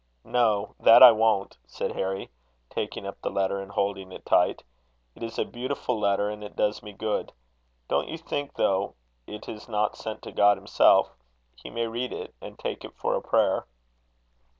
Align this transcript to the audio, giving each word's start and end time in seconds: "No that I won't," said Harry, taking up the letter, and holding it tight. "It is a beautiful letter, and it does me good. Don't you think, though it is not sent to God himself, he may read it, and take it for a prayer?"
"No 0.25 0.73
that 0.79 1.03
I 1.03 1.11
won't," 1.11 1.59
said 1.67 1.91
Harry, 1.91 2.31
taking 2.71 3.05
up 3.05 3.21
the 3.21 3.29
letter, 3.29 3.59
and 3.59 3.71
holding 3.71 4.11
it 4.11 4.25
tight. 4.25 4.63
"It 5.13 5.21
is 5.21 5.37
a 5.37 5.45
beautiful 5.45 5.99
letter, 5.99 6.27
and 6.27 6.43
it 6.43 6.55
does 6.55 6.81
me 6.81 6.91
good. 6.91 7.31
Don't 7.87 8.09
you 8.09 8.17
think, 8.17 8.55
though 8.55 8.95
it 9.27 9.47
is 9.47 9.69
not 9.69 9.95
sent 9.95 10.23
to 10.23 10.31
God 10.31 10.57
himself, 10.57 11.11
he 11.55 11.69
may 11.69 11.85
read 11.85 12.11
it, 12.11 12.33
and 12.41 12.57
take 12.57 12.83
it 12.83 12.97
for 12.97 13.13
a 13.13 13.21
prayer?" 13.21 13.67